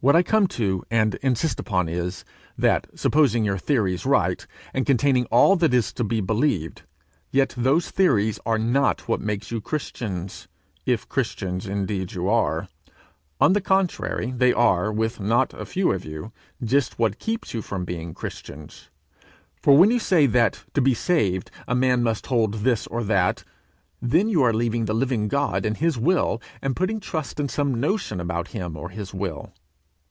What 0.00 0.14
I 0.14 0.22
come 0.22 0.46
to 0.46 0.84
and 0.92 1.16
insist 1.16 1.58
upon 1.58 1.88
is, 1.88 2.24
that, 2.56 2.86
supposing 2.94 3.44
your 3.44 3.58
theories 3.58 4.06
right, 4.06 4.46
and 4.72 4.86
containing 4.86 5.24
all 5.24 5.56
that 5.56 5.74
is 5.74 5.92
to 5.94 6.04
be 6.04 6.20
believed, 6.20 6.82
yet 7.32 7.52
those 7.56 7.90
theories 7.90 8.38
are 8.46 8.60
not 8.60 9.08
what 9.08 9.20
makes 9.20 9.50
you 9.50 9.60
Christians, 9.60 10.46
if 10.86 11.08
Christians 11.08 11.66
indeed 11.66 12.12
you 12.12 12.28
are. 12.28 12.68
On 13.40 13.54
the 13.54 13.60
contrary, 13.60 14.30
they 14.30 14.52
are, 14.52 14.92
with 14.92 15.18
not 15.18 15.52
a 15.52 15.66
few 15.66 15.90
of 15.90 16.04
you, 16.04 16.30
just 16.62 17.00
what 17.00 17.18
keeps 17.18 17.52
you 17.52 17.60
from 17.60 17.84
being 17.84 18.14
Christians. 18.14 18.90
For 19.60 19.76
when 19.76 19.90
you 19.90 19.98
say 19.98 20.26
that, 20.26 20.62
to 20.74 20.80
be 20.80 20.94
saved, 20.94 21.50
a 21.66 21.74
man 21.74 22.04
must 22.04 22.26
hold 22.28 22.62
this 22.62 22.86
or 22.86 23.02
that, 23.02 23.42
then 24.00 24.26
are 24.28 24.30
you 24.30 24.52
leaving 24.52 24.84
the 24.84 24.94
living 24.94 25.26
God 25.26 25.66
and 25.66 25.76
his 25.76 25.98
will, 25.98 26.40
and 26.62 26.76
putting 26.76 27.00
trust 27.00 27.40
in 27.40 27.48
some 27.48 27.80
notion 27.80 28.20
about 28.20 28.46
him 28.54 28.76
or 28.76 28.90
his 28.90 29.12
will. 29.12 29.52